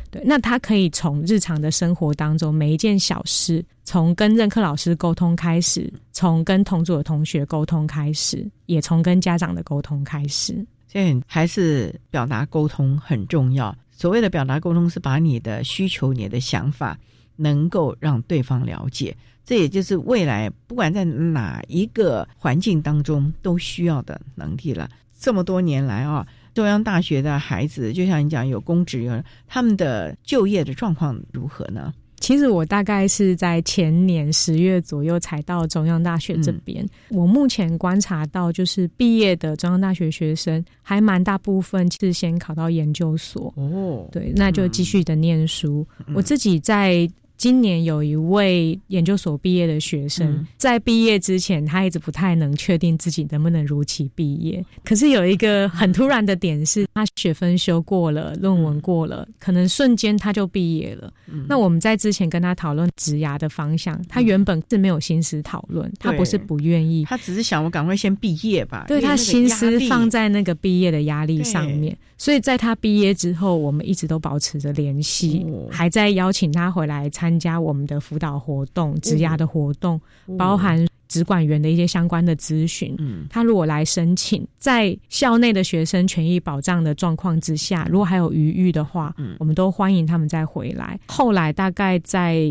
[0.09, 10.65] 对，那他可以从日常的生活当中每一件小事，从跟任课老师沟通开始，从跟同组的同学沟通开始，也从跟家长的沟通开始。
[10.89, 13.75] 所以还是表达沟通很重要。
[13.91, 16.97] 所谓的表达沟通，是把你的需求、你的想法
[17.37, 19.15] 能够让对方了解。
[19.45, 24.89] 这也就是未来不管在哪一个环境当中都需要的能力了。
[25.17, 31.93] 这么多年来啊，中央大学的孩子，就像你讲，有公职，有他们的就业的状况如何呢？
[32.19, 36.85] 其实我大概是在前年十月左右才到中央大学这边。
[37.09, 43.53] 我目前观察到，就是毕业的中央大学学生，还蛮大部分是先考到研究所。
[43.55, 45.87] 哦，对，那就继续的念书。
[46.13, 47.09] 我自己在。
[47.37, 50.47] 今年有一位研究所毕业的学生，嗯。
[50.57, 54.63] 在毕业之前，他一直不太能确定自己能不能如期毕业。
[54.83, 61.13] 可是有一个很突然的点是，他学分修过了，论文过了，可能瞬间他就毕业了。
[61.27, 61.45] 嗯。
[61.47, 68.85] 那我们在之前跟他讨论职涯的方向，他原本是没有心思讨论，他不是不愿意，他只是想我赶快先毕业吧。
[68.87, 75.67] 对他心思放在那个毕业的压力上面，所以在他毕业之后，我们一直都保持着联系，哦。
[75.69, 79.99] 还在邀请他回来参加我们的辅导活动、职涯的活动，
[80.37, 82.93] 包含职管员的一些相关的咨询。
[82.99, 83.25] 嗯。
[83.29, 89.35] 他如果来申请，在校内的学生权益保障的状况之下，如果还有余裕的话，嗯。
[89.39, 90.99] 我们都欢迎他们再回来。
[91.07, 92.41] 后来大概在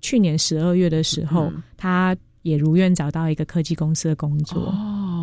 [0.00, 1.62] 去年十二月的时候，嗯。
[1.76, 4.68] 他也如愿找到一个科技公司的工作。
[4.68, 5.15] 哦，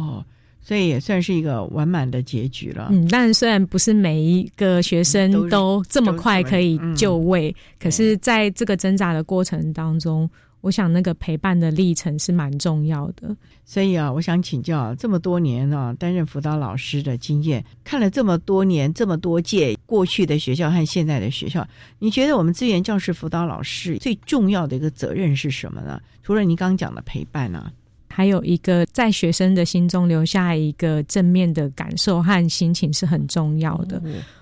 [0.63, 2.87] 所以也算是一个完满的结局了。
[2.91, 10.29] 嗯，但虽然不是每一个学生都这么快可以就位，嗯可是在这个挣扎的过程当中，
[10.61, 13.35] 我想那个陪伴的历程是蛮重要的。
[13.65, 21.65] 所以啊，我想请教，这么多年啊，担任辅导老师的经验，看了这么多年、这么多届过去的学校和现在的学校，
[21.99, 25.99] 你觉得我们资源教师辅导老师最重要的一个责任是什么呢？
[26.23, 27.71] 除了您刚刚讲的陪伴啊，
[28.13, 33.99] 还有一个在学生的心中留下一个正面的感受和心情是很重要的。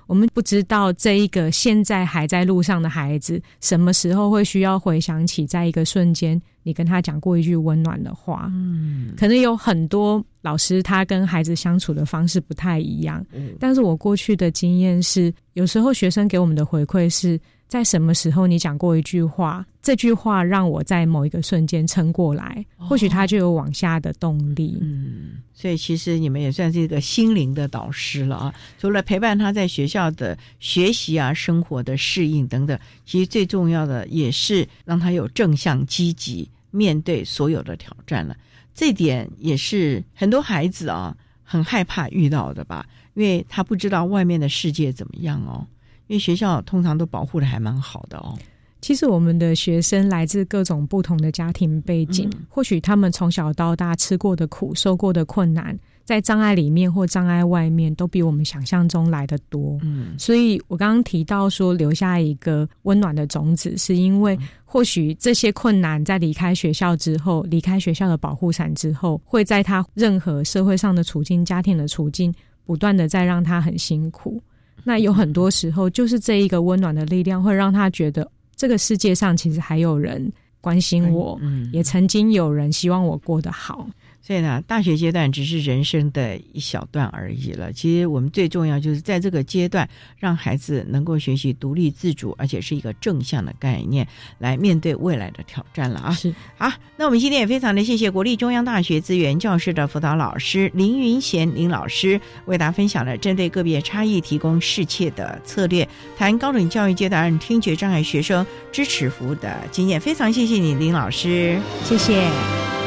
[0.07, 8.49] 我们不知道这一个现在还在路上的孩子，什么时候会需要回想起，在一个瞬间，你跟他讲过一句温暖的话。
[8.51, 17.39] 嗯，可能有很多老师他跟孩子相处的方式不太一样，嗯但是我过去的经验是，有时候学生给我们的回馈是
[17.71, 24.77] 在什么时候你讲过一句话，这句话让我在某一个瞬间撑过来，或许他就有往下的动力。
[24.81, 28.53] 嗯，所以其实你们也算是一个心灵的导师了啊。
[28.77, 38.35] 除了陪伴他在学校的学习啊、生活的适应等等，其实最重要的也是让他有正向积极面对所有的挑战了。
[38.75, 45.65] 这点也是很多孩子啊很害怕遇到的吧，因为他不知道外面的世界怎么样哦。
[46.11, 48.37] 因为学校通常都保护的还蛮好的哦。
[48.81, 59.79] 其实我们的学生来自各种不同的家庭背景，或许他们从小到大吃过的苦、受过的困难，在障碍里面或障碍外面，都比我们想象中来的多。
[59.83, 72.33] 嗯，所以我刚刚提到说留下一个温暖的种子，是因为或许这些困难在离开学校之后，离开学校的保护伞之后，会在他任何社会上的处境、家庭的处境，
[72.65, 74.41] 不断的在让他很辛苦。
[74.83, 83.87] 那有很多时候，就是这一个温暖的力量，会让他觉得这个世界上其实还有人关心我，嗯也曾经有人希望我过得好。
[84.21, 87.73] 所以呢，大学阶段只是人生的一小段而已了。
[87.73, 94.07] 其实我们最重要就是在这个阶段，让孩子能够学习独立自主，而且是一个正向的概念，
[94.37, 96.11] 来面对未来的挑战了啊！
[96.13, 109.99] 是好，那我们今天也非常的谢谢国立中央大学资源教室的辅导老师林云贤林老师，为大家分享了针对个别差异提供适切的策略，谈高等教育阶段听觉障碍学生支持服务的经验。
[109.99, 112.80] 非常谢谢你，林老师，谢谢。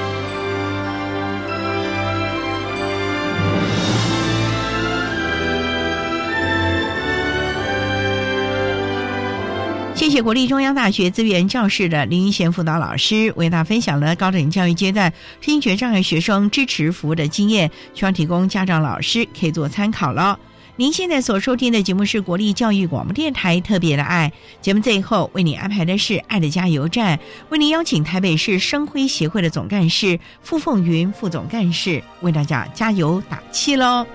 [10.14, 20.38] 谢国立中央大学资源教室的林一贤辅导老师，为大家分享了高等教育阶段听觉障碍学生支持服务的经验，希望提供家长老师可以做参考了。
[20.76, 34.06] 您现在所收听的节目是国立教育广播电台特别的爱节目，最后为您安排的是爱的加油站，为您邀请台北市生辉协会的总干事傅凤云副总干事为大家加油打气喽。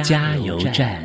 [0.00, 1.04] 加油站。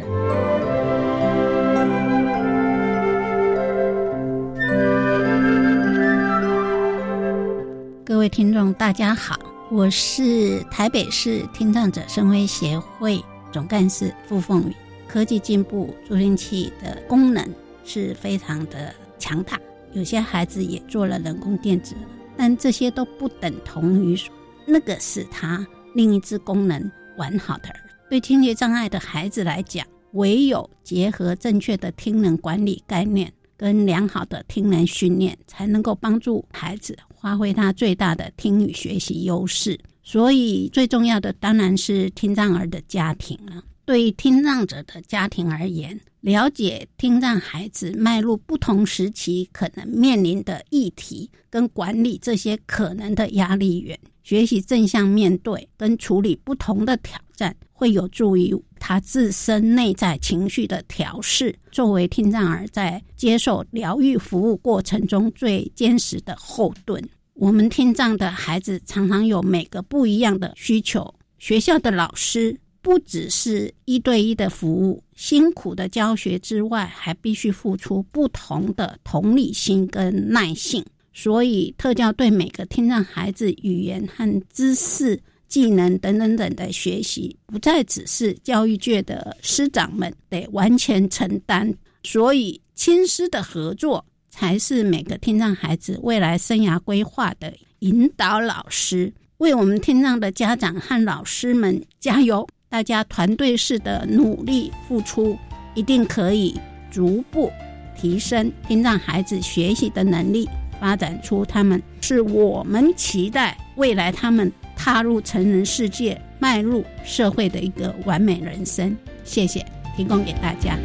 [8.06, 9.38] 各位听众，大家好，
[9.70, 13.22] 我是台北市听障者生辉协会
[13.52, 14.74] 总干事傅凤宇。
[15.06, 17.46] 科技进步，助听器的功能
[17.84, 19.60] 是非常的强大，
[19.92, 21.94] 有些孩子也做了人工电子，
[22.38, 24.18] 但这些都不等同于
[24.66, 27.68] 那个是他另一只功能完好的。
[28.10, 39.78] 对听觉障碍的孩子来讲，唯有结合正确的听能管理概念跟良好的听能训练，才能够帮助孩子发挥他最大的听语学习优势。
[40.04, 43.62] 所以，最重要的当然是听障儿的家庭了。
[43.84, 67.02] 对于听障者的家庭而言，了解听障孩子迈入不同时期可能面临的议题，跟管理这些可能的压力源，学习正向面对跟处理不同的挑战，会有助于他自身内在情绪的调试，作为听障儿在接受疗愈服务过程中最坚实的后盾。
[67.36, 72.60] 我们听障的孩子常常有每个不一样的需求，学校的老师。
[72.80, 80.86] 不只是一对一的服务，辛苦的教学之外，还必须付出不同的同理心跟耐性。
[81.20, 91.74] 所以，特教对每个听障孩子语言和知识、技能等等等的学习，不再只是教育界的师长们得完全承担。
[92.04, 99.12] 所以，亲师的合作才是每个听障孩子未来生涯规划的引导老师。
[99.40, 102.48] 为我们听障的家长和老师们加油！
[102.70, 105.36] 大家团队式的努力付出，
[105.74, 106.56] 一定可以
[106.92, 107.52] 逐步
[108.00, 110.48] 提升听障孩子学习的能力，
[110.80, 118.96] 发展出他们是我们期待未来他们踏入成人世界、迈入社会的一个完美人生。
[119.24, 119.66] 谢谢，
[119.96, 120.78] 提供给大家。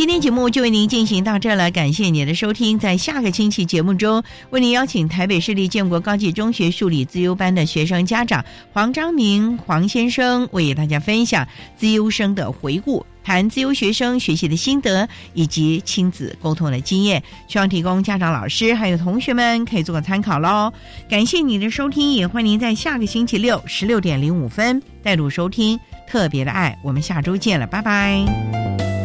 [0.00, 2.78] 今天节目就为您进行到这了，感谢您的收听。
[2.78, 8.42] 在下个星期节目中，为您邀请台北市立建国高级中学数理自优班的学生家长
[8.72, 11.46] 黄章明黄先生，为大家分享
[11.76, 20.72] 自优生的回顾，谈自优学生学习的心得以及亲子沟通的经验，希望提供家长、老师还有同学们可以做个参考喽。
[21.10, 25.78] 感谢您的收听，也欢迎您在下个星期六十六点零五分带入收听
[26.08, 26.74] 特别的爱。
[26.82, 28.99] 我们下周见了，拜拜。